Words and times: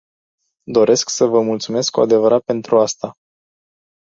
Doresc 0.71 1.09
să 1.09 1.25
vă 1.25 1.41
mulțumesc 1.41 1.91
cu 1.91 2.01
adevărat 2.01 2.43
pentru 2.43 2.79
asta. 2.79 3.15